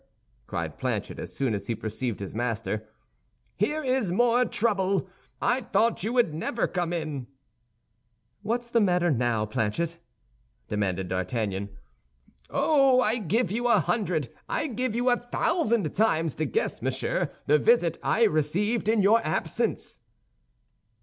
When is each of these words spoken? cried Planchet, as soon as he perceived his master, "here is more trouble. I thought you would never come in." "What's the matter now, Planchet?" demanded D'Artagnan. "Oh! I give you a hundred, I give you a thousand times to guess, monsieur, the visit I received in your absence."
cried 0.47 0.79
Planchet, 0.79 1.19
as 1.19 1.31
soon 1.31 1.53
as 1.53 1.67
he 1.67 1.75
perceived 1.75 2.21
his 2.21 2.33
master, 2.33 2.89
"here 3.55 3.83
is 3.83 4.11
more 4.11 4.45
trouble. 4.45 5.07
I 5.39 5.61
thought 5.61 6.03
you 6.03 6.11
would 6.13 6.33
never 6.33 6.67
come 6.67 6.91
in." 6.91 7.27
"What's 8.41 8.71
the 8.71 8.81
matter 8.81 9.11
now, 9.11 9.45
Planchet?" 9.45 9.99
demanded 10.67 11.07
D'Artagnan. 11.07 11.69
"Oh! 12.49 12.99
I 13.01 13.19
give 13.19 13.51
you 13.51 13.67
a 13.67 13.77
hundred, 13.79 14.29
I 14.49 14.65
give 14.65 14.95
you 14.95 15.11
a 15.11 15.17
thousand 15.17 15.95
times 15.95 16.33
to 16.33 16.45
guess, 16.45 16.81
monsieur, 16.81 17.29
the 17.45 17.59
visit 17.59 17.99
I 18.01 18.23
received 18.23 18.89
in 18.89 19.03
your 19.03 19.23
absence." 19.23 19.99